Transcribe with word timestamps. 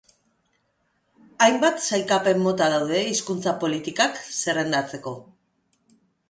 Hainbat 1.47 1.83
sailkapen-mota 1.89 2.71
daude 2.77 3.03
hizkuntza-politikak 3.11 4.19
zerrendatzeko. 4.39 5.15